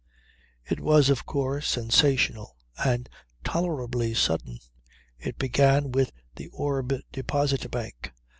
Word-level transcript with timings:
It 0.65 0.79
was 0.79 1.11
of 1.11 1.27
course 1.27 1.67
sensational 1.67 2.55
and 2.83 3.07
tolerably 3.43 4.15
sudden. 4.15 4.57
It 5.19 5.37
began 5.37 5.91
with 5.91 6.11
the 6.37 6.47
Orb 6.47 6.91
Deposit 7.11 7.69
Bank. 7.69 8.11